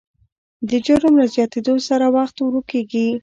د 0.69 0.71
جرم 0.85 1.13
له 1.21 1.25
زیاتېدو 1.33 1.75
سره 1.87 2.05
وخت 2.17 2.35
ورو 2.39 2.61
کېږي. 2.71 3.05